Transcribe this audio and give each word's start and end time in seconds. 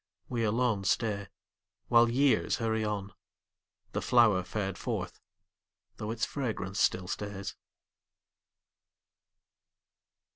We 0.29 0.43
alone 0.43 0.83
stay 0.85 1.27
While 1.87 2.09
years 2.09 2.55
hurry 2.55 2.83
on, 2.83 3.13
The 3.91 4.01
flower 4.01 4.43
fared 4.43 4.79
forth, 4.79 5.19
though 5.97 6.09
its 6.09 6.25
fragrance 6.25 6.79
still 6.79 7.07
stays. 7.07 7.55